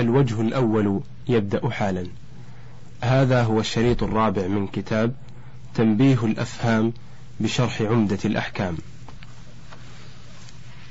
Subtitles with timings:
[0.00, 2.06] الوجه الأول يبدأ حالا.
[3.04, 5.14] هذا هو الشريط الرابع من كتاب
[5.74, 6.92] تنبيه الأفهام
[7.40, 8.76] بشرح عمدة الأحكام.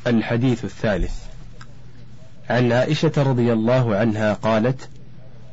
[0.07, 1.13] الحديث الثالث.
[2.49, 4.89] عن عائشة رضي الله عنها قالت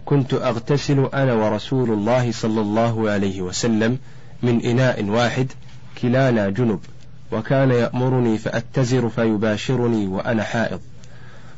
[0.07, 3.99] كنت أغتسل أنا ورسول الله صلى الله عليه وسلم
[4.43, 5.53] من إناء واحد
[6.03, 6.81] كلانا جنب
[7.33, 10.81] وكان يأمرني فأتزر فيباشرني وأنا حائض.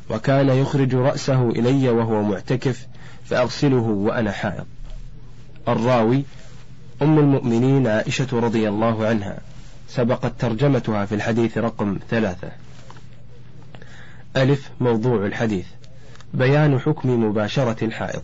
[0.09, 2.87] وكان يخرج رأسه إلي وهو معتكف
[3.25, 4.65] فأغسله وأنا حائض.
[5.67, 6.23] الراوي
[7.01, 9.37] أم المؤمنين عائشة رضي الله عنها.
[9.87, 12.51] سبقت ترجمتها في الحديث رقم ثلاثة.
[14.37, 15.65] ألف موضوع الحديث.
[16.33, 18.23] بيان حكم مباشرة الحائض.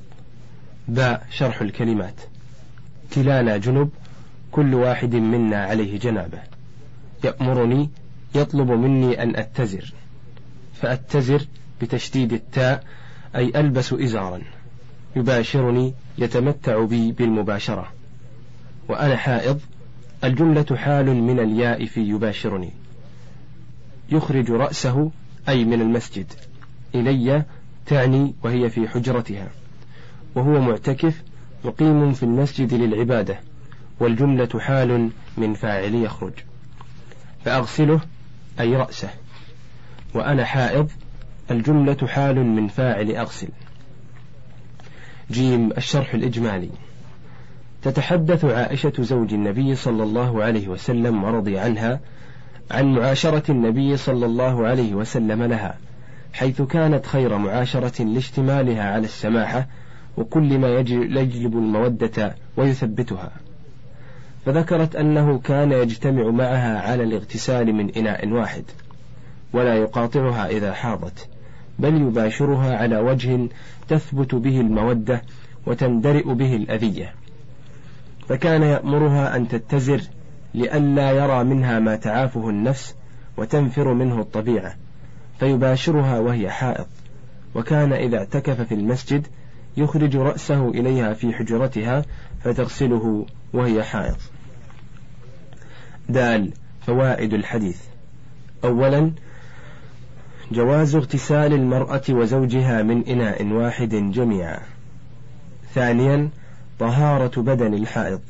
[0.88, 2.16] باء شرح الكلمات.
[3.14, 3.90] كلانا جنب
[4.52, 6.40] كل واحد منا عليه جنابه.
[7.24, 7.90] يأمرني
[8.36, 9.94] يطلب مني أن أتزر.
[10.82, 11.46] فأتزر
[11.84, 12.84] بتشديد التاء
[13.36, 14.42] أي ألبس إزارا.
[15.16, 17.92] يباشرني يتمتع بي بالمباشرة.
[18.90, 19.60] وأنا حائض
[20.24, 22.72] الجملة حال من الياء في يباشرني.
[24.10, 25.12] يخرج رأسه
[25.50, 26.34] أي من المسجد.
[26.96, 27.44] إلي
[27.86, 29.48] تعني وهي في حجرتها.
[30.36, 31.24] وهو معتكف
[31.66, 33.40] مقيم في المسجد للعبادة.
[34.00, 36.34] والجملة حال من فاعل يخرج.
[37.46, 38.00] فأغسله
[38.60, 39.10] أي رأسه.
[40.14, 40.90] وأنا حائض
[41.54, 43.50] الجملة حال من فاعل أغسل.
[45.32, 46.70] جيم الشرح الإجمالي.
[47.82, 52.00] تتحدث عائشة زوج النبي صلى الله عليه وسلم ورضي عنها
[52.72, 55.78] عن معاشرة النبي صلى الله عليه وسلم لها
[56.34, 59.68] حيث كانت خير معاشرة لاشتمالها على السماحة
[60.18, 63.32] وكل ما يجلب المودة ويثبتها.
[64.46, 68.64] فذكرت أنه كان يجتمع معها على الاغتسال من إناء واحد
[69.54, 71.30] ولا يقاطعها إذا حاضت.
[71.80, 73.50] بل يباشرها على وجه
[73.88, 75.22] تثبت به المودة
[75.66, 77.14] وتندرئ به الأذية.
[78.30, 80.02] فكان يأمرها أن تتزر
[80.54, 82.96] لئلا يرى منها ما تعافه النفس
[83.38, 84.76] وتنفر منه الطبيعة
[85.40, 86.86] فيباشرها وهي حائض.
[87.56, 89.28] وكان إذا اعتكف في المسجد
[89.78, 92.06] يخرج رأسه إليها في حجرتها
[92.44, 94.18] فتغسله وهي حائض.
[96.10, 97.82] دال فوائد الحديث.
[98.64, 99.12] أولا
[100.54, 104.60] جواز اغتسال المرأة وزوجها من إناء واحد جميعا.
[105.74, 106.30] ثانيا
[106.80, 108.22] طهارة بدن الحائض.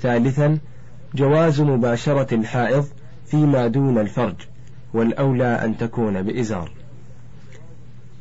[0.00, 0.58] ثالثا
[1.14, 2.86] جواز مباشرة الحائض
[3.26, 4.34] فيما دون الفرج
[4.94, 6.70] والأولى أن تكون بإزار.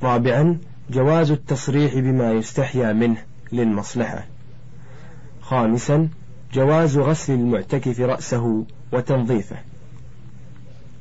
[0.03, 0.57] رابعا
[0.89, 3.17] جواز التصريح بما يستحيا منه
[3.51, 4.25] للمصلحة.
[5.41, 6.09] خامسا
[6.53, 9.57] جواز غسل المعتكف رأسه وتنظيفه.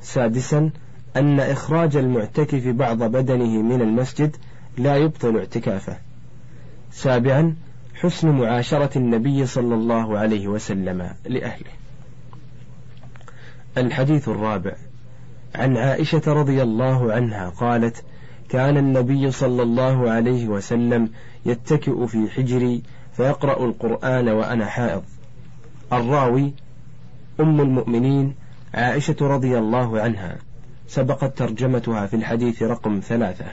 [0.01, 0.71] سادسا
[1.17, 4.37] أن إخراج المعتكف بعض بدنه من المسجد
[4.79, 5.97] لا يبطل اعتكافه.
[6.91, 7.57] سابعا
[7.95, 11.71] حسن معاشرة النبي صلى الله عليه وسلم لأهله.
[13.79, 14.73] الحديث الرابع
[15.55, 18.05] عن عائشة رضي الله عنها قالت
[18.49, 21.09] كان النبي صلى الله عليه وسلم
[21.47, 25.03] يتكئ في حجري فيقرأ القرآن وأنا حائض.
[25.93, 26.53] الراوي
[27.41, 28.35] أم المؤمنين
[28.75, 30.39] عائشة رضي الله عنها.
[30.93, 33.45] سبقت ترجمتها في الحديث رقم ثلاثة.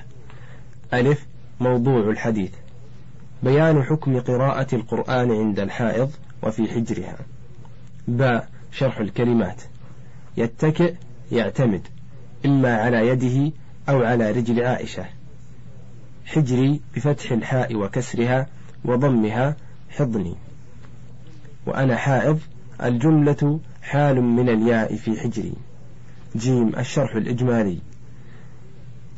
[0.93, 1.25] ألف
[1.59, 2.51] موضوع الحديث.
[3.43, 6.11] بيان حكم قراءة القرآن عند الحائض
[6.43, 7.17] وفي حجرها.
[8.07, 9.61] باء شرح الكلمات.
[10.37, 10.93] يتكئ
[11.31, 11.87] يعتمد.
[12.45, 13.51] إما على يده
[13.89, 15.05] أو على رجل عائشة.
[16.25, 18.47] حجري بفتح الحاء وكسرها
[18.85, 19.55] وضمها
[19.89, 20.35] حضني.
[21.65, 22.39] وأنا حائض
[22.83, 25.53] الجملة حال من الياء في حجري.
[26.35, 27.79] جيم الشرح الإجمالي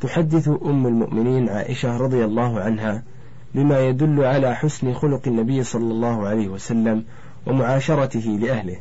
[0.00, 3.02] تحدث أم المؤمنين عائشة رضي الله عنها
[3.54, 7.04] بما يدل على حسن خلق النبي صلى الله عليه وسلم
[7.46, 8.76] ومعاشرته لأهله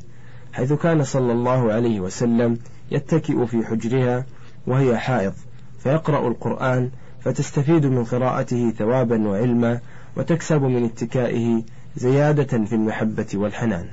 [0.53, 2.57] حيث كان صلى الله عليه وسلم
[2.91, 4.25] يتكئ في حجرها
[4.67, 5.33] وهي حائض
[5.79, 9.79] فيقرأ القرآن فتستفيد من قراءته ثوابا وعلما
[10.17, 11.63] وتكسب من اتكائه
[11.95, 13.87] زيادة في المحبة والحنان.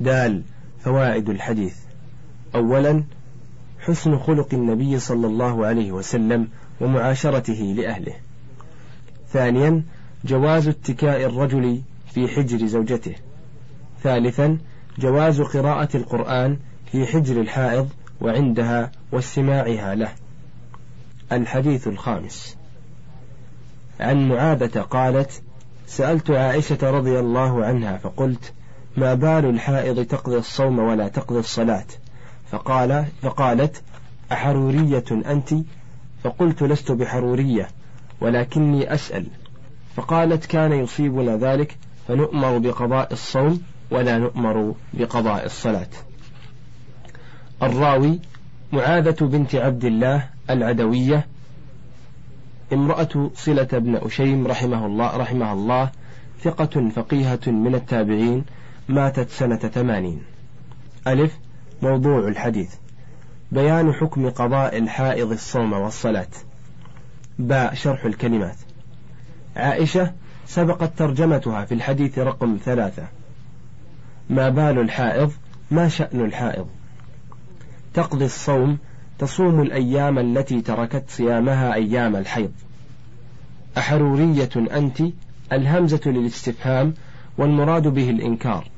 [0.00, 0.42] دال
[0.84, 1.81] فوائد الحديث
[2.54, 3.04] أولا
[3.80, 6.48] حسن خلق النبي صلى الله عليه وسلم
[6.80, 8.14] ومعاشرته لأهله.
[9.32, 9.82] ثانيا
[10.24, 11.82] جواز اتكاء الرجل
[12.14, 13.14] في حجر زوجته.
[14.02, 14.58] ثالثا
[14.98, 16.58] جواز قراءة القرآن
[16.92, 17.88] في حجر الحائض
[18.20, 20.12] وعندها واستماعها له.
[21.32, 22.56] الحديث الخامس
[24.00, 25.42] عن معاذة قالت:
[25.86, 28.52] سألت عائشة رضي الله عنها فقلت:
[28.96, 31.86] ما بال الحائض تقضي الصوم ولا تقضي الصلاة؟
[32.52, 33.82] فقال فقالت:
[34.32, 35.54] أحرورية أنت؟
[36.24, 37.68] فقلت لست بحرورية
[38.20, 39.26] ولكني أسأل.
[39.96, 41.76] فقالت كان يصيبنا ذلك
[42.08, 45.88] فنؤمر بقضاء الصوم ولا نؤمر بقضاء الصلاة.
[47.62, 48.20] الراوي
[48.72, 51.26] معاذة بنت عبد الله العدوية
[52.72, 55.90] امرأة صلة بن أشيم رحمه الله رحمه الله
[56.40, 58.44] ثقة فقيهة من التابعين
[58.88, 60.22] ماتت سنة ثمانين.
[61.06, 61.38] ألف
[61.82, 62.74] موضوع الحديث.
[63.52, 66.28] بيان حكم قضاء الحائض الصوم والصلاة.
[67.38, 68.56] باء شرح الكلمات.
[69.56, 70.12] عائشة
[70.46, 73.08] سبقت ترجمتها في الحديث رقم ثلاثة.
[74.30, 75.32] ما بال الحائض
[75.70, 76.66] ما شأن الحائض.
[77.94, 78.78] تقضي الصوم
[79.18, 82.52] تصوم الأيام التي تركت صيامها أيام الحيض.
[83.78, 85.02] أحرورية أنت
[85.52, 86.94] الهمزة للاستفهام
[87.38, 88.68] والمراد به الإنكار.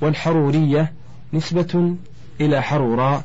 [0.00, 0.92] والحرورية
[1.32, 1.96] نسبة
[2.40, 3.22] إلى حروراء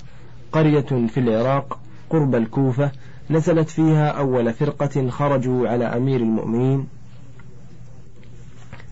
[0.51, 1.79] قرية في العراق
[2.09, 2.91] قرب الكوفة
[3.29, 6.87] نزلت فيها أول فرقة خرجوا على أمير المؤمنين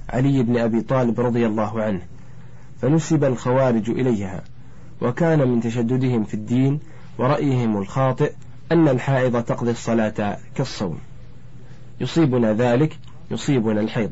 [0.10, 2.02] علي بن أبي طالب رضي الله عنه
[2.82, 4.44] فنسب الخوارج إليها
[5.02, 6.80] وكان من تشددهم في الدين
[7.18, 8.34] ورأيهم الخاطئ
[8.72, 10.98] أن الحائض تقضي الصلاة كالصوم.
[12.02, 12.98] يصيبنا ذلك
[13.32, 14.12] يصيبنا الحيض.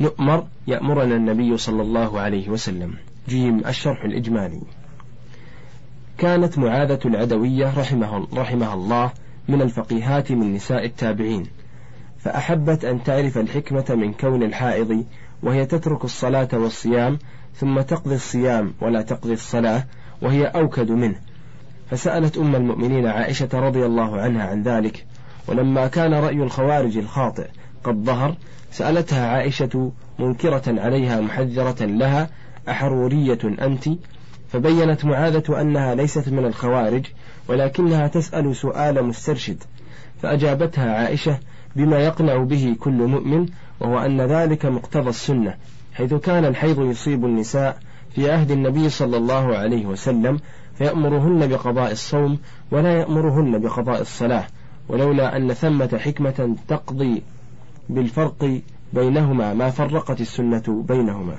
[0.00, 2.94] نؤمر يأمرنا النبي صلى الله عليه وسلم.
[3.28, 4.60] جيم الشرح الإجمالي.
[6.18, 9.12] كانت معاذة العدوية رحمه رحمها الله
[9.48, 11.46] من الفقيهات من نساء التابعين.
[12.18, 15.04] فأحبت أن تعرف الحكمة من كون الحائض
[15.42, 17.18] وهي تترك الصلاة والصيام
[17.54, 19.84] ثم تقضي الصيام ولا تقضي الصلاة
[20.22, 21.16] وهي أوكد منه.
[21.90, 25.06] فسألت أم المؤمنين عائشة رضي الله عنها عن ذلك
[25.48, 27.46] ولما كان رأي الخوارج الخاطئ
[27.84, 28.36] قد ظهر
[28.70, 32.30] سألتها عائشة منكرة عليها محذرة لها
[32.68, 33.88] أحرورية أنت؟
[34.48, 37.06] فبينت معاذة أنها ليست من الخوارج
[37.48, 39.62] ولكنها تسأل سؤال مسترشد
[40.22, 41.38] فأجابتها عائشة
[41.76, 43.46] بما يقنع به كل مؤمن
[43.80, 45.54] وهو أن ذلك مقتضى السنة
[45.94, 47.78] حيث كان الحيض يصيب النساء
[48.14, 50.40] في عهد النبي صلى الله عليه وسلم
[50.78, 52.38] فيأمرهن بقضاء الصوم
[52.70, 54.46] ولا يأمرهن بقضاء الصلاة
[54.88, 57.22] ولولا أن ثمة حكمة تقضي
[57.88, 58.60] بالفرق
[58.92, 61.38] بينهما ما فرقت السنة بينهما.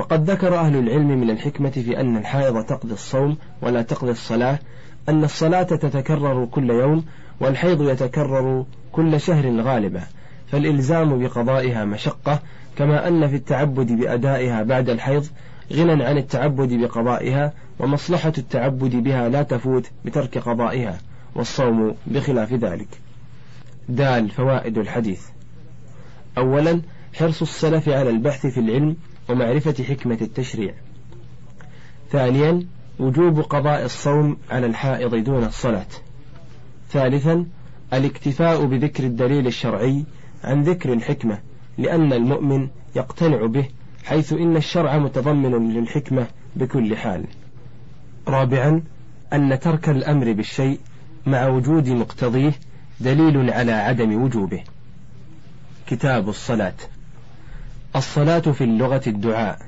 [0.00, 4.58] وقد ذكر أهل العلم من الحكمة في أن الحائض تقضي الصوم ولا تقضي الصلاة
[5.08, 7.04] أن الصلاة تتكرر كل يوم
[7.40, 10.02] والحيض يتكرر كل شهر غالبا
[10.50, 12.42] فالإلزام بقضائها مشقة
[12.76, 15.26] كما أن في التعبد بأدائها بعد الحيض
[15.72, 20.98] غنى عن التعبد بقضائها ومصلحة التعبد بها لا تفوت بترك قضائها
[21.34, 22.88] والصوم بخلاف ذلك.
[23.88, 25.22] دال فوائد الحديث.
[26.38, 26.80] أولا
[27.14, 28.96] حرص السلف على البحث في العلم
[29.30, 30.74] ومعرفة حكمة التشريع.
[32.10, 32.66] ثانيا
[32.98, 35.86] وجوب قضاء الصوم على الحائض دون الصلاة.
[36.90, 37.46] ثالثا
[37.92, 40.04] الاكتفاء بذكر الدليل الشرعي
[40.44, 41.38] عن ذكر الحكمة
[41.78, 43.68] لأن المؤمن يقتنع به
[44.04, 47.24] حيث إن الشرع متضمن للحكمة بكل حال.
[48.28, 48.82] رابعا
[49.32, 50.78] أن ترك الأمر بالشيء
[51.26, 52.52] مع وجود مقتضيه
[53.00, 54.62] دليل على عدم وجوبه.
[55.86, 56.74] كتاب الصلاة.
[57.96, 59.58] الصلاة في اللغة الدعاء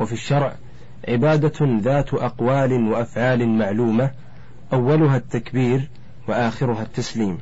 [0.00, 0.54] وفي الشرع
[1.08, 4.10] عبادة ذات أقوال وأفعال معلومة
[4.72, 5.88] أولها التكبير
[6.28, 7.38] وآخرها التسليم.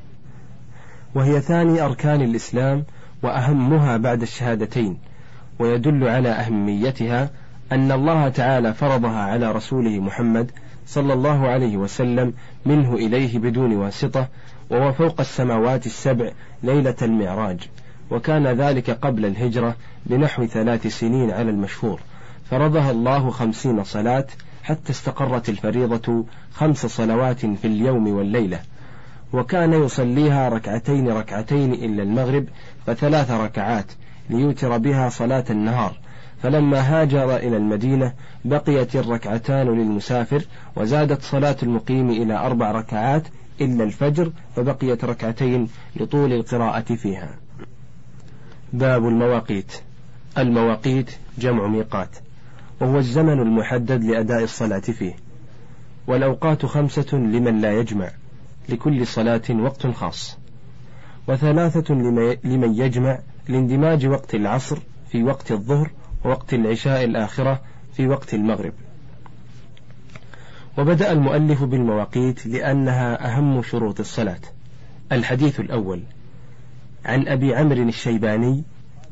[1.14, 2.84] وهي ثاني أركان الإسلام
[3.22, 4.98] وأهمها بعد الشهادتين
[5.58, 7.30] ويدل على أهميتها
[7.72, 10.50] أن الله تعالى فرضها على رسوله محمد
[10.86, 12.32] صلى الله عليه وسلم
[12.66, 14.28] منه إليه بدون واسطة
[14.70, 16.30] وهو فوق السماوات السبع
[16.62, 17.68] ليلة المعراج.
[18.10, 22.00] وكان ذلك قبل الهجرة بنحو ثلاث سنين على المشهور.
[22.50, 24.26] فرضها الله خمسين صلاة
[24.62, 28.60] حتى استقرت الفريضة خمس صلوات في اليوم والليلة.
[29.32, 32.44] وكان يصليها ركعتين ركعتين إلا المغرب
[32.86, 33.86] فثلاث ركعات
[34.30, 35.98] ليوتر بها صلاة النهار.
[36.42, 38.12] فلما هاجر إلى المدينة
[38.44, 40.44] بقيت الركعتان للمسافر
[40.76, 43.22] وزادت صلاة المقيم إلى أربع ركعات
[43.60, 47.47] إلا الفجر فبقيت ركعتين لطول القراءة فيها.
[48.72, 49.72] باب المواقيت.
[50.38, 52.08] المواقيت جمع ميقات
[52.80, 55.14] وهو الزمن المحدد لأداء الصلاة فيه.
[56.06, 58.10] والأوقات خمسة لمن لا يجمع
[58.68, 60.38] لكل صلاة وقت خاص.
[61.28, 61.94] وثلاثة
[62.44, 64.78] لمن يجمع لاندماج وقت العصر
[65.10, 65.90] في وقت الظهر
[66.24, 68.72] ووقت العشاء الآخرة في وقت المغرب.
[70.78, 74.40] وبدأ المؤلف بالمواقيت لأنها أهم شروط الصلاة.
[75.12, 76.02] الحديث الأول
[77.08, 78.64] عن أبي عمرو الشيباني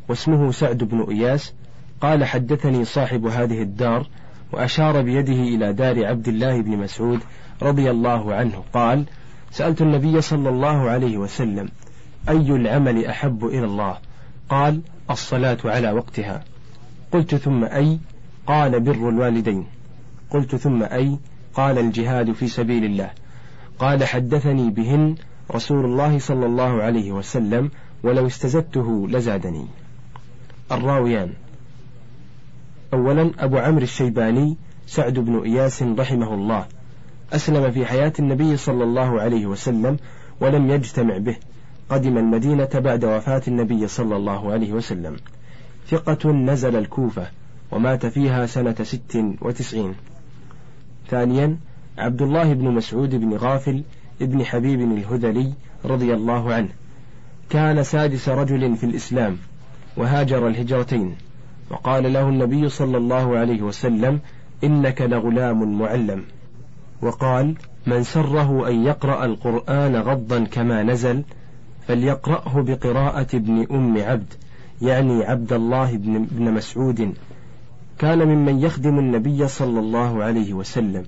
[0.09, 1.55] واسمه سعد بن إياس
[2.01, 4.07] قال حدثني صاحب هذه الدار
[4.53, 7.21] وأشار بيده إلى دار عبد الله بن مسعود
[7.63, 9.05] رضي الله عنه قال
[9.51, 11.69] سألت النبي صلى الله عليه وسلم
[12.29, 13.99] أي العمل أحب إلى الله؟
[14.49, 16.45] قال الصلاة على وقتها.
[17.13, 17.99] قلت ثم أي؟
[18.47, 19.67] قال بر الوالدين.
[20.31, 21.19] قلت ثم أي؟
[21.55, 23.11] قال الجهاد في سبيل الله.
[23.79, 25.15] قال حدثني بهن
[25.51, 27.71] رسول الله صلى الله عليه وسلم
[28.03, 29.67] ولو استزدته لزادني.
[30.73, 31.33] الراويان.
[32.95, 36.67] أولا أبو عمرو الشيباني سعد بن إياس رحمه الله.
[37.33, 39.97] أسلم في حياة النبي صلى الله عليه وسلم
[40.41, 41.37] ولم يجتمع به.
[41.91, 45.17] قدم المدينة بعد وفاة النبي صلى الله عليه وسلم.
[45.89, 47.27] ثقة نزل الكوفة
[47.73, 49.95] ومات فيها سنة ست وتسعين.
[51.11, 51.57] ثانيا
[51.99, 53.83] عبد الله بن مسعود بن غافل
[54.23, 55.53] ابن حبيب الهذلي
[55.85, 56.69] رضي الله عنه.
[57.51, 59.37] كان سادس رجل في الإسلام
[59.97, 61.17] وهاجر الهجرتين
[61.71, 64.21] وقال له النبي صلى الله عليه وسلم
[64.65, 66.25] إنك لغلام معلم.
[67.03, 67.55] وقال
[67.87, 71.23] من سره أن يقرأ القرآن غضا كما نزل
[71.89, 74.35] فليقرأه بقراءة ابن أم عبد
[74.83, 75.97] يعني عبد الله
[76.31, 77.15] بن مسعود.
[77.99, 81.05] كان ممن يخدم النبي صلى الله عليه وسلم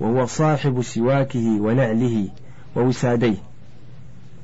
[0.00, 2.28] وهو صاحب سواكه ونعله
[2.76, 3.49] ووساديه.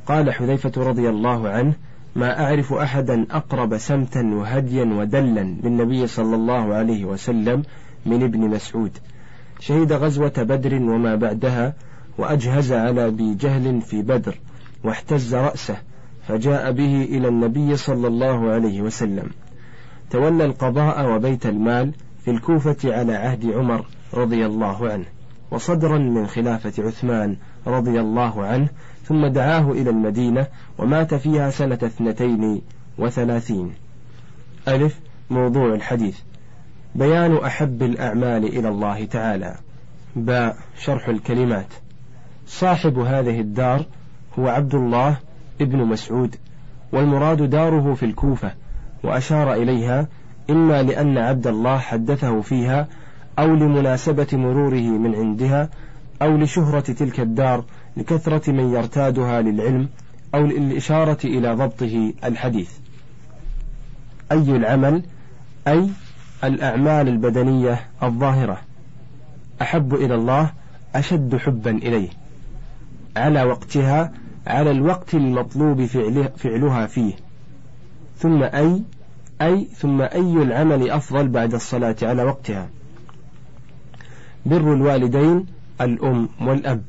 [0.07, 1.75] قال حذيفة رضي الله عنه
[2.17, 7.63] ما أعرف أحدا أقرب سمتا وهديا ودلا بالنبي صلى الله عليه وسلم
[8.07, 8.99] من ابن مسعود.
[9.61, 11.75] شهد غزوة بدر وما بعدها
[12.19, 14.39] وأجهز على ابي جهل في بدر
[14.85, 15.77] واحتز رأسه
[16.29, 19.31] فجاء به إلى النبي صلى الله عليه وسلم.
[20.11, 21.93] تولى القضاء وبيت المال
[22.25, 25.05] في الكوفة على عهد عمر رضي الله عنه.
[25.51, 27.37] وصدرا من خلافة عثمان
[27.67, 28.69] رضي الله عنه
[29.09, 30.47] ثم دعاه إلى المدينة
[30.79, 32.63] ومات فيها سنة اثنتين
[32.99, 33.73] وثلاثين.
[34.69, 36.19] ألف موضوع الحديث.
[36.95, 39.55] بيان أحب الأعمال إلى الله تعالى.
[40.17, 41.67] باء شرح الكلمات.
[42.47, 43.87] صاحب هذه الدار
[44.39, 45.17] هو عبد الله
[45.61, 46.37] ابن مسعود
[46.93, 48.53] والمراد داره في الكوفة
[49.05, 50.09] وأشار إليها
[50.51, 52.89] إما لأن عبد الله حدثه فيها
[53.39, 55.69] أو لمناسبة مروره من عندها
[56.23, 57.65] أو لشهرة تلك الدار
[57.97, 59.89] لكثرة من يرتادها للعلم
[60.35, 62.71] أو للإشارة إلى ضبطه الحديث.
[64.33, 65.03] أي العمل؟
[65.69, 65.91] أي
[66.45, 68.61] الأعمال البدنية الظاهرة.
[69.63, 70.53] أحب إلى الله
[70.95, 72.09] أشد حبا إليه.
[73.17, 74.13] على وقتها
[74.47, 75.85] على الوقت المطلوب
[76.37, 77.13] فعلها فيه.
[78.19, 78.83] ثم أي؟
[79.43, 82.69] أي ثم أي العمل أفضل بعد الصلاة على وقتها؟
[84.47, 85.47] بر الوالدين
[85.81, 86.83] الأم والأب.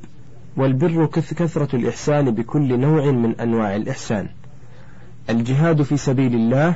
[0.58, 4.28] والبر كثرة الإحسان بكل نوع من أنواع الإحسان.
[5.30, 6.76] الجهاد في سبيل الله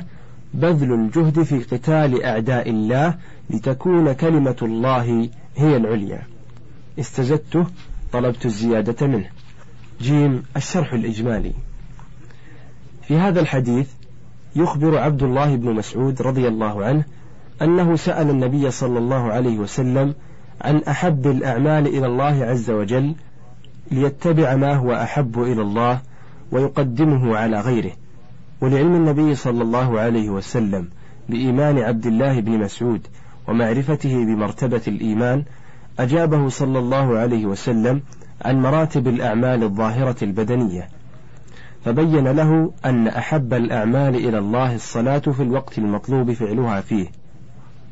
[0.54, 3.14] بذل الجهد في قتال أعداء الله
[3.50, 6.22] لتكون كلمة الله هي العليا.
[6.98, 7.66] استزدته
[8.12, 9.28] طلبت الزيادة منه.
[10.00, 11.52] جيم الشرح الإجمالي.
[13.02, 13.90] في هذا الحديث
[14.56, 17.04] يخبر عبد الله بن مسعود رضي الله عنه
[17.62, 20.14] أنه سأل النبي صلى الله عليه وسلم
[20.60, 23.14] عن أحب الأعمال إلى الله عز وجل
[23.92, 26.00] ليتبع ما هو أحب إلى الله
[26.52, 27.92] ويقدمه على غيره.
[28.60, 30.88] ولعلم النبي صلى الله عليه وسلم
[31.28, 33.06] بإيمان عبد الله بن مسعود
[33.48, 35.44] ومعرفته بمرتبة الإيمان
[35.98, 38.02] أجابه صلى الله عليه وسلم
[38.44, 40.88] عن مراتب الأعمال الظاهرة البدنية
[41.84, 47.06] فبين له أن أحب الأعمال إلى الله الصلاة في الوقت المطلوب فعلها فيه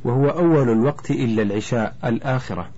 [0.04, 2.68] وهو أول الوقت إلا العشاء الآخرة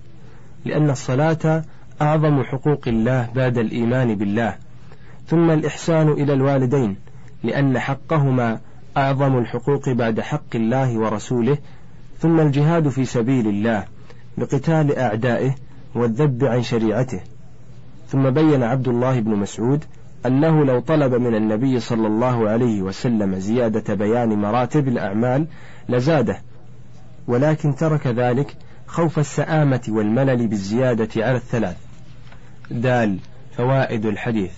[0.65, 1.63] لأن الصلاة
[2.03, 4.55] أعظم حقوق الله بعد الإيمان بالله
[5.27, 6.95] ثم الإحسان إلى الوالدين
[7.43, 8.59] لأن حقهما
[8.97, 11.57] أعظم الحقوق بعد حق الله ورسوله
[12.19, 13.85] ثم الجهاد في سبيل الله
[14.37, 15.55] بقتال أعدائه
[15.95, 17.19] والذب عن شريعته.
[18.07, 19.83] ثم بين عبد الله بن مسعود
[20.25, 25.47] أنه لو طلب من النبي صلى الله عليه وسلم زيادة بيان مراتب الأعمال
[25.89, 26.41] لزاده
[27.27, 28.55] ولكن ترك ذلك
[28.87, 31.77] خوف السآمة والملل بالزيادة على الثلاث.
[32.81, 33.17] دال
[33.57, 34.51] فوائد الحديث.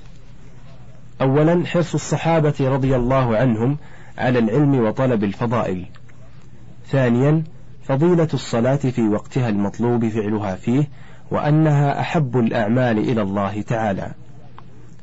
[1.22, 3.78] أولا حرص الصحابة رضي الله عنهم
[4.18, 5.86] على العلم وطلب الفضائل.
[6.88, 7.44] ثانيا
[7.84, 10.88] فضيلة الصلاة في وقتها المطلوب فعلها فيه
[11.32, 14.12] وأنها أحب الأعمال إلى الله تعالى.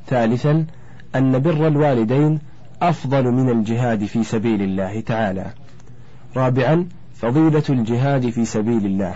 [0.06, 0.66] ثالثا
[1.16, 2.38] أن بر الوالدين
[2.82, 5.46] أفضل من الجهاد في سبيل الله تعالى.
[6.36, 9.14] رابعا فضيلة الجهاد في سبيل الله.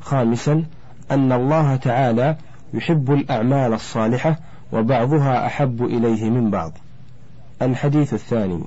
[0.00, 0.64] خامسا
[1.10, 2.36] أن الله تعالى
[2.74, 4.38] يحب الأعمال الصالحة
[4.72, 6.72] وبعضها أحب إليه من بعض.
[7.62, 8.64] الحديث الثاني.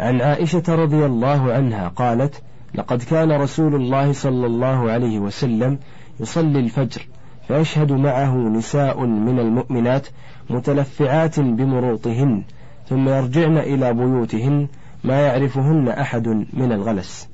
[0.00, 2.42] عن عائشة رضي الله عنها قالت
[2.74, 5.78] لقد كان رسول الله صلى الله عليه وسلم
[6.20, 7.06] يصلي الفجر
[7.48, 10.06] فيشهد معه نساء من المؤمنات
[10.50, 12.42] متلفعات بمروطهن
[12.88, 14.68] ثم يرجعن إلى بيوتهن
[15.04, 17.28] ما يعرفهن أحد من الغلس.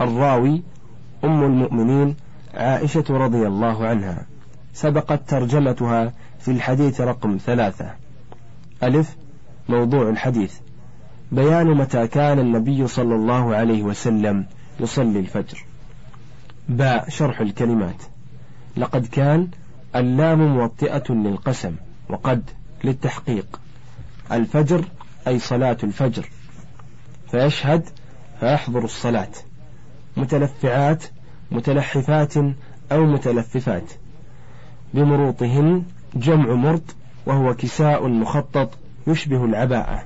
[0.00, 0.62] الراوي
[1.24, 2.16] أم المؤمنين
[2.58, 4.26] عائشة رضي الله عنها
[4.74, 7.94] سبقت ترجمتها في الحديث رقم ثلاثة.
[8.82, 9.16] ألف
[9.68, 10.54] موضوع الحديث.
[11.32, 14.46] بيان متى كان النبي صلى الله عليه وسلم
[14.80, 15.64] يصلي الفجر.
[16.68, 18.02] باء شرح الكلمات.
[18.76, 19.48] لقد كان
[19.96, 21.74] اللام موطئة للقسم
[22.08, 22.50] وقد
[22.84, 23.60] للتحقيق.
[24.32, 24.84] الفجر
[25.26, 26.28] أي صلاة الفجر.
[27.30, 27.88] فيشهد
[28.40, 29.30] فيحضر الصلاة.
[30.16, 31.04] متلفعات
[31.50, 32.34] متلحفات
[32.92, 33.92] أو متلففات.
[34.94, 35.82] بمروطهن
[36.14, 38.70] جمع مرط وهو كساء مخطط
[39.06, 40.04] يشبه العباءة.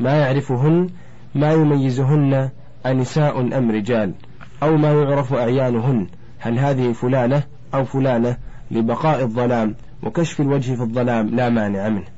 [0.00, 0.90] ما يعرفهن
[1.34, 2.50] ما يميزهن
[2.86, 4.14] أنساء أم رجال
[4.62, 6.06] أو ما يعرف أعيانهن.
[6.38, 7.42] هل هذه فلانة
[7.74, 8.36] أو فلانة
[8.70, 12.08] لبقاء الظلام وكشف الوجه في الظلام لا مانع منه.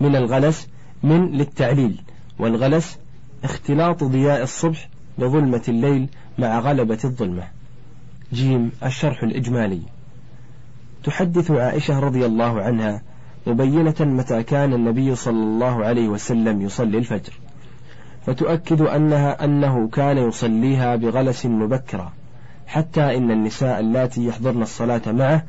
[0.00, 0.68] من الغلس
[1.02, 2.00] من للتعليل
[2.38, 2.98] والغلس
[3.44, 7.44] اختلاط ضياء الصبح بظلمة الليل مع غلبة الظلمة.
[8.32, 9.80] جيم الشرح الإجمالي.
[11.04, 13.02] تحدث عائشة رضي الله عنها
[13.46, 17.32] مبينة متى كان النبي صلى الله عليه وسلم يصلي الفجر.
[18.26, 22.12] فتؤكد أنها أنه كان يصليها بغلس مبكرة
[22.66, 25.44] حتى إن النساء اللاتي يحضرن الصلاة معه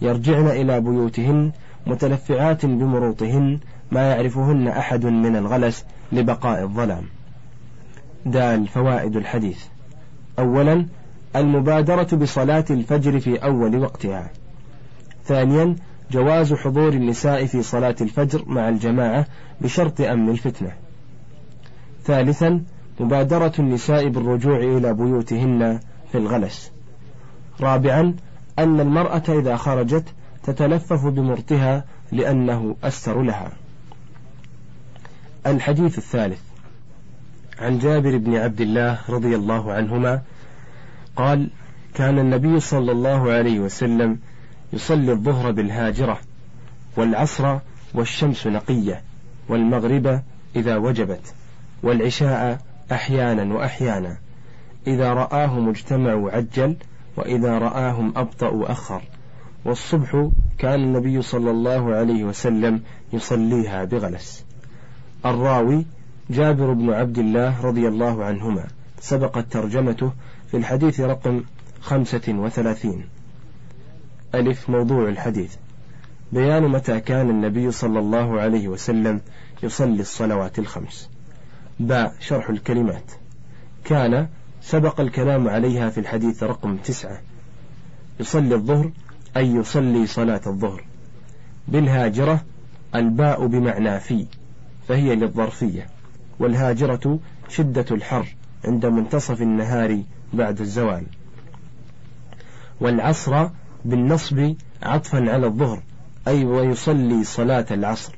[0.00, 1.52] يرجعن إلى بيوتهن
[1.86, 3.60] متلفعات بمروطهن
[3.92, 7.04] ما يعرفهن أحد من الغلس لبقاء الظلام.
[8.26, 9.64] دال فوائد الحديث.
[10.38, 10.86] أولا
[11.36, 14.30] المبادرة بصلاة الفجر في أول وقتها.
[15.24, 15.76] ثانيا
[16.10, 19.26] جواز حضور النساء في صلاة الفجر مع الجماعة
[19.60, 20.72] بشرط أمن الفتنة.
[22.04, 22.62] ثالثا
[23.00, 25.80] مبادرة النساء بالرجوع إلى بيوتهن
[26.12, 26.72] في الغلس.
[27.60, 28.14] رابعا
[28.58, 30.04] أن المرأة إذا خرجت
[30.42, 33.52] تتلفف بمرتها لأنه أستر لها.
[35.46, 36.47] الحديث الثالث.
[37.60, 40.22] عن جابر بن عبد الله رضي الله عنهما
[41.16, 41.50] قال
[41.94, 44.18] كان النبي صلى الله عليه وسلم
[44.72, 46.18] يصلي الظهر بالهاجرة
[46.96, 47.58] والعصر
[47.94, 49.02] والشمس نقية
[49.48, 50.22] والمغرب
[50.56, 51.34] إذا وجبت
[51.82, 52.58] والعشاء
[52.92, 54.16] أحيانا وأحيانا
[54.86, 56.76] إذا رآهم اجتمعوا عجل
[57.16, 59.02] وإذا رآهم أبطأوا أخر
[59.64, 62.80] والصبح كان النبي صلى الله عليه وسلم
[63.12, 64.44] يصليها بغلس.
[65.26, 65.84] الراوي
[66.30, 68.64] جابر بن عبد الله رضي الله عنهما.
[69.00, 70.12] سبقت ترجمته
[70.50, 71.42] في الحديث رقم
[71.80, 73.04] خمسة وثلاثين.
[74.34, 75.54] ألف موضوع الحديث.
[76.32, 79.20] بيان متى كان النبي صلى الله عليه وسلم
[79.62, 81.10] يصلي الصلوات الخمس.
[81.80, 83.12] باء شرح الكلمات.
[83.84, 84.28] كان
[84.62, 87.20] سبق الكلام عليها في الحديث رقم تسعة.
[88.20, 88.90] يصلي الظهر
[89.36, 90.84] أي يصلي صلاة الظهر.
[91.68, 92.44] بالهاجرة
[92.94, 94.26] الباء بمعنى في
[94.88, 95.97] فهي للظرفية.
[96.40, 98.26] والهاجرة شدة الحر
[98.64, 101.06] عند منتصف النهار بعد الزوال.
[102.80, 103.48] والعصر
[103.84, 105.82] بالنصب عطفا على الظهر
[106.28, 108.14] أي ويصلي صلاة العصر.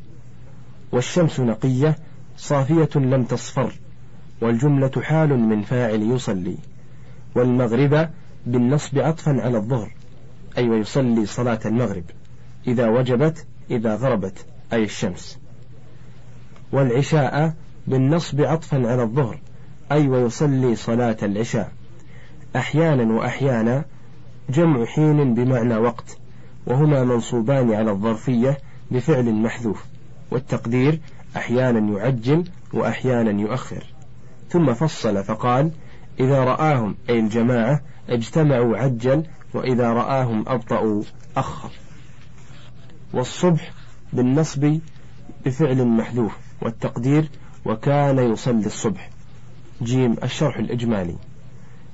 [0.92, 1.96] والشمس نقية
[2.36, 3.72] صافية لم تصفر
[4.40, 6.56] والجملة حال من فاعل يصلي.
[7.34, 8.08] والمغرب
[8.46, 9.92] بالنصب عطفا على الظهر
[10.58, 12.04] أي ويصلي صلاة المغرب
[12.66, 15.38] إذا وجبت إذا غربت أي الشمس.
[16.72, 17.54] والعشاء
[17.90, 19.40] بالنصب عطفا على الظهر.
[19.92, 21.72] أي ويصلي صلاة العشاء.
[22.56, 23.84] أحيانا وأحيانا
[24.50, 26.18] جمع حين بمعنى وقت
[26.66, 28.58] وهما منصوبان على الظرفية
[28.90, 29.84] بفعل محذوف.
[30.30, 31.00] والتقدير
[31.36, 33.84] أحيانا يعجل وأحيانا يؤخر.
[34.48, 35.70] ثم فصل فقال
[36.20, 39.24] إذا رآهم أي الجماعة اجتمعوا عجل
[39.54, 41.02] وإذا رآهم أبطأوا
[41.36, 41.70] أخر.
[43.14, 43.72] والصبح
[44.12, 44.78] بالنصب
[45.46, 46.36] بفعل محذوف.
[46.62, 47.28] والتقدير
[47.64, 49.10] وكان يصلي الصبح.
[49.82, 51.14] جيم الشرح الإجمالي.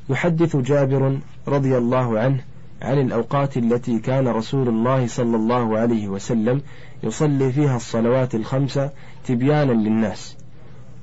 [0.09, 2.41] يحدث جابر رضي الله عنه
[2.83, 6.63] عن الأوقات التي كان رسول الله صلى الله عليه وسلم
[7.03, 8.91] يصلي فيها الصلوات الخمسة
[9.27, 10.37] تبيانا للناس.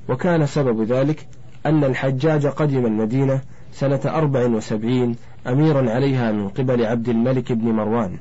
[0.08, 1.26] وكان سبب ذلك
[1.66, 3.40] أن الحجاج قدم المدينة
[3.72, 8.18] سنة أربع وسبعين أميرا عليها من قبل عبد الملك بن مروان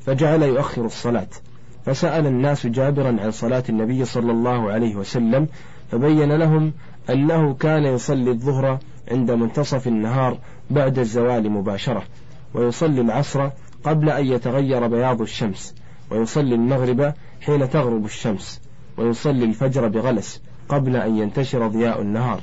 [0.00, 1.28] فجعل يؤخر الصلاة.
[1.86, 5.48] فسأل الناس جابرا عن صلاة النبي صلى الله عليه وسلم
[5.90, 6.72] فبين لهم
[7.10, 8.78] أنه كان يصلي الظهر
[9.10, 10.38] عند منتصف النهار
[10.70, 12.02] بعد الزوال مباشرة
[12.54, 13.50] ويصلي العصر
[13.84, 15.74] قبل أن يتغير بياض الشمس
[16.10, 18.60] ويصلي المغرب حين تغرب الشمس
[18.98, 22.40] ويصلي الفجر بغلس قبل أن ينتشر ضياء النهار.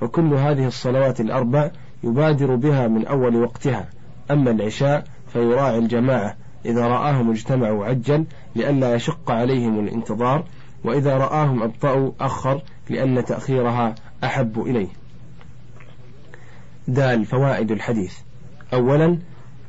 [0.00, 1.70] فكل هذه الصلوات الأربع
[2.04, 3.88] يبادر بها من أول وقتها
[4.30, 8.24] أما العشاء فيراعي الجماعة إذا رآهم اجتمعوا عجل
[8.56, 10.44] لئلا يشق عليهم الانتظار
[10.84, 14.88] وإذا رآهم أبطأوا أخر لأن تأخيرها أحب إليه.
[16.88, 18.14] دال فوائد الحديث.
[18.74, 19.18] أولا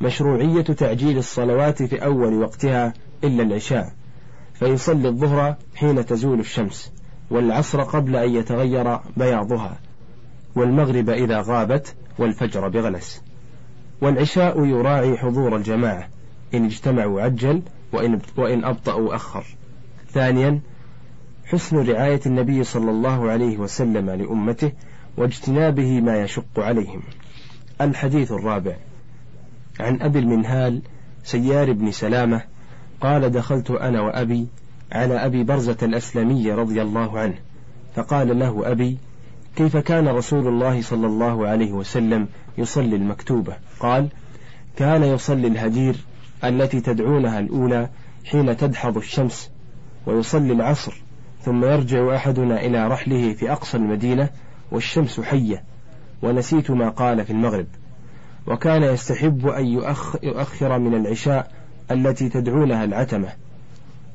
[0.01, 3.93] مشروعية تعجيل الصلوات في أول وقتها إلا العشاء
[4.53, 6.91] فيصلي الظهر حين تزول الشمس
[7.31, 9.79] والعصر قبل أن يتغير بياضها
[10.55, 13.21] والمغرب إذا غابت والفجر بغلس.
[14.01, 16.07] والعشاء يراعي حضور الجماعة
[16.53, 17.61] إن اجتمعوا عجل
[17.93, 19.45] وإن, وإن أبطأوا أخر.
[20.11, 20.61] ثانيا
[21.53, 24.71] حسن رعاية النبي صلى الله عليه وسلم لأمته
[25.17, 27.01] واجتنابه ما يشق عليهم.
[27.81, 28.75] الحديث الرابع.
[29.79, 30.81] عن أبي المنهال
[31.23, 32.41] سيار بن سلامة
[33.01, 34.47] قال دخلت أنا وأبي
[34.91, 37.35] على أبي برزة الأسلمي رضي الله عنه
[37.95, 38.97] فقال له أبي
[39.55, 44.09] كيف كان رسول الله صلى الله عليه وسلم يصلي المكتوبة؟ قال
[44.77, 45.95] كان يصلي الهجير
[46.43, 47.89] التي تدعونها الأولى
[48.25, 49.51] حين تدحض الشمس
[50.05, 51.02] ويصلي العصر
[51.43, 54.29] ثم يرجع أحدنا إلى رحله في أقصى المدينة
[54.71, 55.63] والشمس حية
[56.21, 57.65] ونسيت ما قال في المغرب.
[58.47, 59.65] وكان يستحب أن
[60.23, 61.51] يؤخر من العشاء
[61.91, 63.29] التي تدعونها العتمة.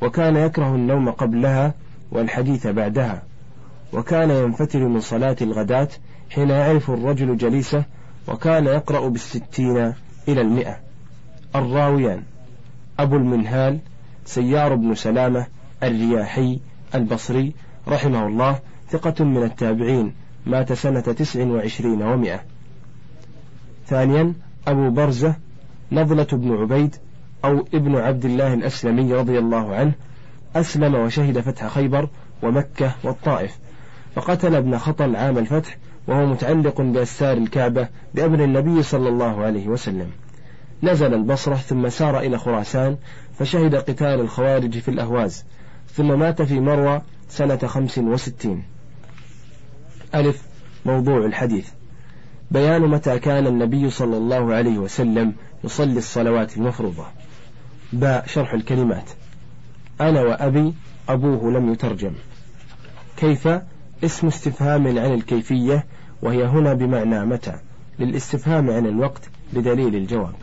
[0.03, 1.75] وكان يكره النوم قبلها
[2.12, 3.23] والحديث بعدها.
[3.93, 5.88] وكان ينفتل من صلاة الغداة
[6.31, 7.85] حين يعرف الرجل جليسه
[8.29, 9.95] وكان يقرأ بالستين
[10.29, 10.77] إلى المئة.
[11.57, 12.23] الراويان
[12.99, 13.79] أبو المنهال
[14.25, 15.47] سيار بن سلامة
[15.83, 16.61] الرياحي
[16.94, 17.53] البصري
[17.88, 18.59] رحمه الله
[18.90, 20.14] ثقة من التابعين
[20.46, 22.40] مات سنة تسع وعشرين ومائة
[23.87, 24.35] ثانيا
[24.68, 25.35] أبو برزة
[25.92, 26.96] نضلة بن عبيد
[27.44, 29.92] أو ابن عبد الله الأسلمي رضي الله عنه
[30.57, 32.09] أسلم وشهد فتح خيبر
[32.42, 33.59] ومكة والطائف.
[34.14, 35.77] فقتل ابن خطل عام الفتح
[36.09, 40.11] وهو متعلق بأستار الكعبة بأمر النبي صلى الله عليه وسلم.
[40.83, 42.96] نزل البصرة ثم سار إلى خراسان
[43.38, 45.44] فشهد قتال الخوارج في الأهواز.
[45.92, 48.64] ثم مات في مروى سنة خمس وستين.
[50.14, 50.42] ألف
[50.87, 51.68] موضوع الحديث.
[52.51, 57.07] بيان متى كان النبي صلى الله عليه وسلم يصلي الصلوات المفروضة.
[57.92, 59.11] باء شرح الكلمات.
[60.01, 60.74] أنا وأبي
[61.09, 62.12] أبوه لم يترجم.
[63.16, 63.48] كيف؟
[64.05, 65.87] اسم استفهام عن الكيفية
[66.22, 67.55] وهي هنا بمعنى متى.
[67.98, 70.35] للاستفهام عن الوقت بدليل الجواب.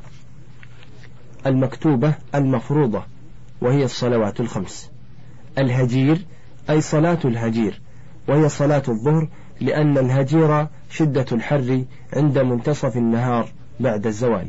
[1.45, 3.03] المكتوبة المفروضة
[3.61, 4.91] وهي الصلوات الخمس.
[5.57, 6.25] الهجير
[6.69, 7.81] أي صلاة الهجير
[8.27, 9.27] وهي صلاة الظهر
[9.61, 14.47] لأن الهجير شدة الحر عند منتصف النهار بعد الزوال.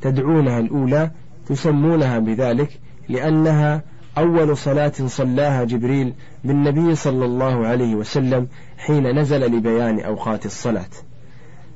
[0.00, 1.10] تدعونها الأولى
[1.46, 3.82] تسمونها بذلك لأنها
[4.18, 8.48] أول صلاة صلاها جبريل بالنبي صلى الله عليه وسلم
[8.78, 10.90] حين نزل لبيان أوقات الصلاة.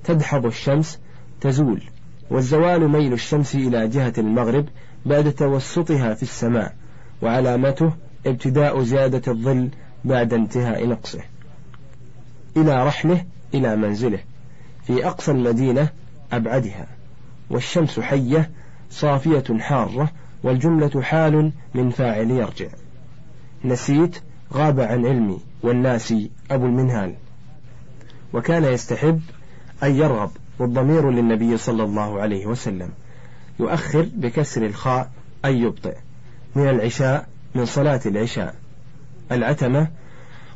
[0.04, 1.00] تدحض الشمس
[1.40, 1.82] تزول
[2.30, 4.66] والزوال ميل الشمس إلى جهة المغرب
[5.06, 6.74] بعد توسطها في السماء.
[7.22, 7.92] وعلامته
[8.26, 9.68] ابتداء زيادة الظل
[10.04, 11.20] بعد انتهاء نقصه.
[12.56, 14.18] إلى رحله إلى منزله
[14.86, 15.88] في أقصى المدينة
[16.32, 16.86] أبعدها
[17.50, 18.50] والشمس حية
[18.90, 22.68] صافية حارة والجملة حال من فاعل يرجع.
[23.64, 24.18] نسيت
[24.52, 26.14] غاب عن علمي والناس
[26.50, 27.14] أبو المنهال.
[28.32, 29.20] وكان يستحب
[29.82, 32.90] أن يرغب والضمير للنبي صلى الله عليه وسلم
[33.60, 35.10] يؤخر بكسر الخاء
[35.44, 35.96] أن يبطئ.
[36.56, 38.54] من العشاء من صلاة العشاء.
[39.32, 39.88] العتمة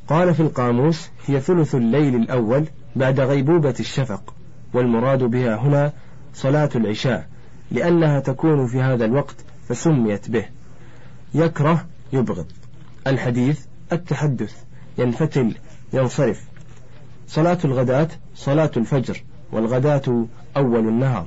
[0.08, 2.64] قال في القاموس هي ثلث الليل الأول
[2.96, 4.34] بعد غيبوبة الشفق
[4.74, 5.92] والمراد بها هنا
[6.34, 7.28] صلاة العشاء
[7.70, 9.36] لأنها تكون في هذا الوقت
[9.68, 10.44] فسميت به.
[11.34, 12.46] يكره يبغض.
[13.06, 14.54] الحديث التحدث
[14.98, 15.54] ينفتل
[15.92, 16.44] ينصرف.
[17.28, 21.26] صلاة الغداة صلاة الفجر والغداة أول النهار.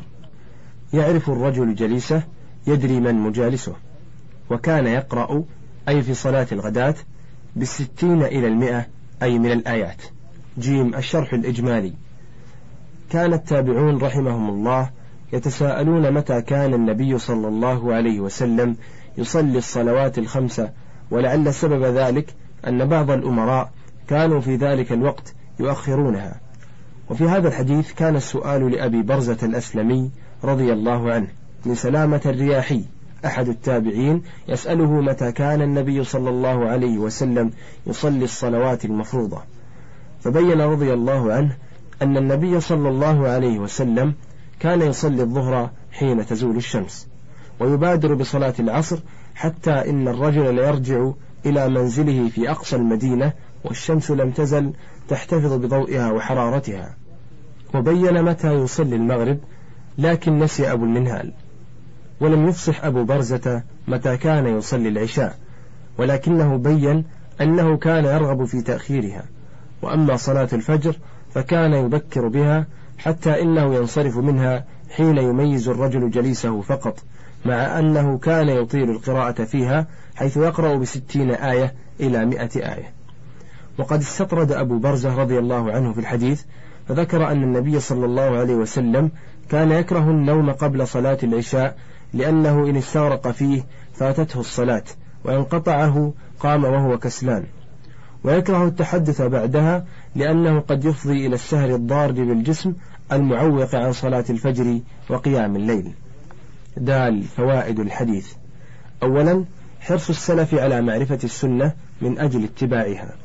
[0.93, 2.23] يعرف الرجل جليسه
[2.67, 3.75] يدري من مجالسه.
[4.49, 5.43] وكان يقرأ
[5.89, 6.95] أي في صلاة الغداة
[7.55, 8.85] بالستين إلى المئة
[9.23, 10.01] أي من الآيات.
[10.59, 11.93] جيم الشرح الإجمالي.
[13.09, 14.89] كان التابعون رحمهم الله
[15.33, 18.75] يتساءلون متى كان النبي صلى الله عليه وسلم
[19.17, 20.71] يصلي الصلوات الخمسة
[21.11, 22.33] ولعل سبب ذلك
[22.67, 23.71] أن بعض الأمراء
[24.07, 26.39] كانوا في ذلك الوقت يؤخرونها.
[27.09, 30.11] وفي هذا الحديث كان السؤال لأبي برزة الأسلمي
[30.43, 31.27] رضي الله عنه
[31.65, 32.83] من سلامة الرياحي.
[33.25, 37.51] أحد التابعين يسأله متى كان النبي صلى الله عليه وسلم
[37.87, 39.41] يصلي الصلوات المفروضة.
[40.21, 41.55] فبين رضي الله عنه
[42.01, 44.13] أن النبي صلى الله عليه وسلم
[44.59, 47.07] كان يصلي الظهر حين تزول الشمس
[47.59, 48.99] ويبادر بصلاة العصر
[49.35, 51.11] حتى إن الرجل ليرجع
[51.45, 54.73] إلى منزله في أقصى المدينة والشمس لم تزل
[55.09, 56.95] تحتفظ بضوئها وحرارتها.
[57.75, 59.37] وبين متى يصلي المغرب
[59.97, 61.33] لكن نسي أبو المنهال.
[62.21, 65.37] ولم يفصح أبو برزة متى كان يصلي العشاء
[65.97, 67.05] ولكنه بين
[67.41, 69.23] أنه كان يرغب في تأخيرها.
[69.81, 70.95] وأما صلاة الفجر
[71.31, 76.99] فكان يبكر بها حتى إنه ينصرف منها حين يميز الرجل جليسه فقط
[77.45, 82.93] مع أنه كان يطيل القراءة فيها حيث يقرأ بستين آية إلى مئة آية.
[83.77, 86.43] وقد استطرد أبو برزة رضي الله عنه في الحديث
[86.87, 89.11] فذكر أن النبي صلى الله عليه وسلم
[89.49, 91.75] كان يكره النوم قبل صلاة العشاء
[92.13, 94.83] لأنه إن استغرق فيه فاتته الصلاة
[95.23, 97.43] وإن قطعه قام وهو كسلان.
[98.23, 102.73] ويكره التحدث بعدها لأنه قد يفضي إلى السهر الضار بالجسم
[103.11, 105.93] المعوق عن صلاة الفجر وقيام الليل.
[106.77, 108.33] دال فوائد الحديث.
[109.03, 109.45] أولا
[109.79, 113.15] حرص السلف على معرفة السنة من أجل اتباعها.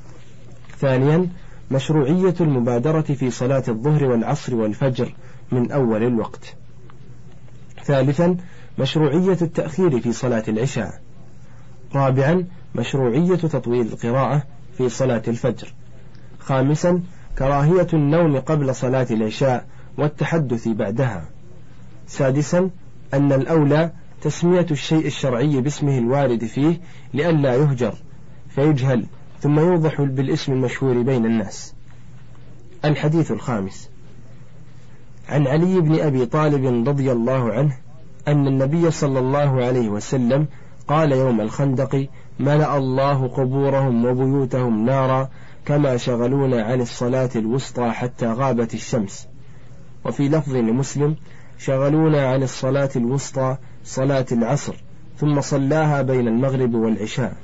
[0.79, 1.29] ثانيا
[1.71, 5.15] مشروعية المبادرة في صلاة الظهر والعصر والفجر
[5.53, 6.55] من أول الوقت.
[7.85, 8.37] ثالثا
[8.79, 11.01] مشروعية التأخير في صلاة العشاء.
[11.95, 14.43] رابعا مشروعية تطويل القراءة
[14.79, 15.75] في صلاة الفجر.
[16.39, 17.03] خامسا
[17.39, 19.67] كراهية النوم قبل صلاة العشاء
[19.99, 21.25] والتحدث بعدها.
[22.07, 22.71] سادسا
[23.15, 26.81] أن الأولى تسمية الشيء الشرعي باسمه الوارد فيه
[27.15, 27.95] لئلا يهجر
[28.49, 29.07] فيجهل
[29.41, 31.75] ثم يوضح بالاسم المشهور بين الناس.
[32.85, 33.91] الحديث الخامس.
[35.29, 37.84] عن علي بن أبي طالب رضي الله عنه
[38.29, 40.47] أن النبي صلى الله عليه وسلم
[40.89, 42.09] قال يوم الخندق
[42.41, 45.29] ملأ الله قبورهم وبيوتهم نارا
[45.67, 49.29] كما شغلونا عن الصلاة الوسطى حتى غابت الشمس.
[50.05, 51.17] وفي لفظ لمسلم
[51.59, 54.75] شغلونا عن الصلاة الوسطى صلاة العصر
[55.19, 57.37] ثم صلاها بين المغرب والعشاء.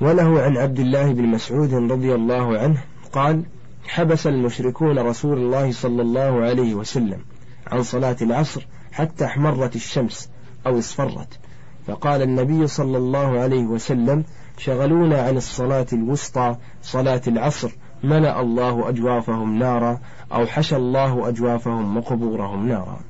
[0.00, 3.44] وله عن عبد الله بن مسعود رضي الله عنه قال
[3.86, 7.18] حبس المشركون رسول الله صلى الله عليه وسلم
[7.66, 10.30] عن صلاة العصر حتى احمرت الشمس
[10.66, 11.38] أو اصفرت.
[11.86, 14.24] فقال النبي صلى الله عليه وسلم
[14.58, 17.70] شغلونا عن الصلاة الوسطى صلاة العصر
[18.04, 20.00] ملأ الله أجوافهم نارا
[20.32, 23.00] أو حشى الله أجوافهم وقبورهم نارا.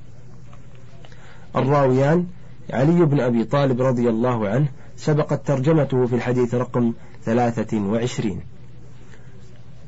[1.56, 2.26] الراويان
[2.72, 6.92] علي بن أبي طالب رضي الله عنه سبقت ترجمته في الحديث رقم
[7.24, 8.40] ثلاثة وعشرين.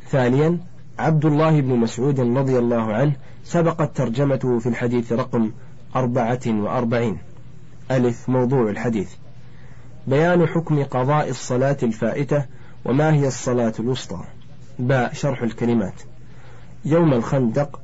[0.08, 0.58] ثانيا
[0.98, 3.12] عبد الله بن مسعود رضي الله عنه
[3.44, 5.52] سبقت ترجمته في الحديث رقم
[5.96, 7.18] أربعة وأربعين.
[7.90, 9.10] ألف موضوع الحديث.
[10.06, 12.44] بيان حكم قضاء الصلاة الفائتة
[12.84, 14.20] وما هي الصلاة الوسطى.
[14.78, 16.02] باء شرح الكلمات.
[16.84, 17.80] يوم الخندق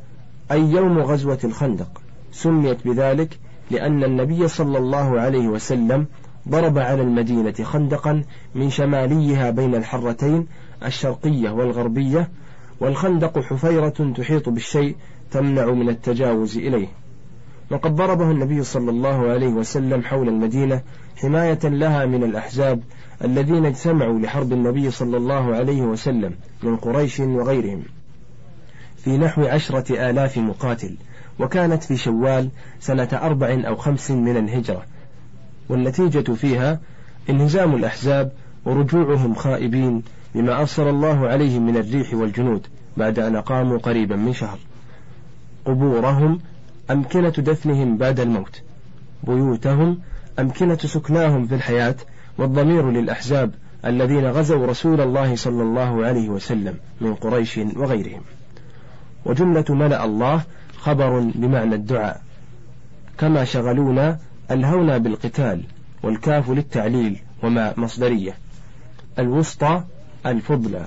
[0.53, 2.03] أي يوم غزوة الخندق.
[2.33, 3.39] سميت بذلك
[3.71, 6.07] لأن النبي صلى الله عليه وسلم
[6.49, 10.47] ضرب على المدينة خندقا من شماليها بين الحرتين
[10.85, 12.29] الشرقية والغربية
[12.81, 14.97] والخندق حفيرة تحيط بالشيء
[15.31, 16.89] تمنع من التجاوز إليه.
[17.73, 20.83] وقد ضربه النبي صلى الله عليه وسلم حول المدينة
[21.17, 22.81] حماية لها من الأحزاب
[23.25, 27.83] الذين اجتمعوا لحرب النبي صلى الله عليه وسلم من قريش وغيرهم.
[28.97, 30.97] في نحو عشرة آلاف مقاتل
[31.39, 32.49] وكانت في شوال
[32.81, 34.83] سنة أربع أو خمس من الهجرة.
[35.69, 36.81] والنتيجة فيها
[37.31, 38.33] انهزام الأحزاب
[38.65, 40.03] ورجوعهم خائبين
[40.35, 44.59] بما أرسل الله عليهم من الريح والجنود بعد أن أقاموا قريبا من شهر.
[45.65, 46.39] قبورهم
[46.93, 48.63] أمكنة دفنهم بعد الموت.
[49.25, 50.01] بيوتهم
[50.39, 51.97] أمكنة سكناهم في الحياة
[52.39, 58.21] والضمير للأحزاب الذين غزوا رسول الله صلى الله عليه وسلم من قريش وغيرهم.
[59.25, 60.43] وجملة ملأ الله
[60.79, 62.23] خبر بمعنى الدعاء.
[63.19, 64.19] كما شغلونا
[64.51, 65.65] ألهونا بالقتال
[66.03, 68.35] والكاف للتعليل وما مصدرية.
[69.19, 69.85] الوسطى
[70.27, 70.87] الفضلى.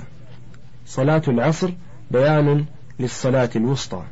[0.86, 1.72] صلاة العصر
[2.12, 2.66] بيان
[3.00, 4.04] للصلاة الوسطى.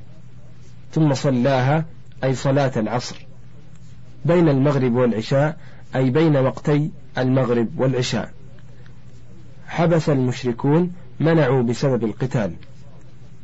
[0.94, 1.86] ثم صلاها
[2.24, 3.26] أي صلاة العصر
[4.26, 5.58] بين المغرب والعشاء
[5.96, 8.32] أي بين وقتي المغرب والعشاء.
[9.68, 12.54] حبس المشركون منعوا بسبب القتال.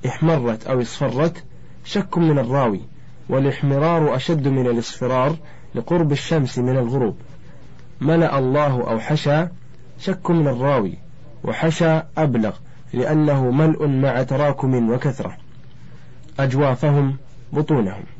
[0.06, 1.44] احمرت أو اصفرت
[1.86, 2.82] شك من الراوي
[3.30, 5.36] والاحمرار أشد من الاصفرار
[5.76, 7.18] لقرب الشمس من الغروب.
[8.02, 9.48] ملأ الله أو حشى
[10.00, 10.98] شك من الراوي
[11.44, 12.56] وحشى أبلغ
[12.94, 15.38] لأنه ملء مع تراكم وكثرة.
[16.40, 17.18] أجوافهم
[17.54, 18.19] بطونهم.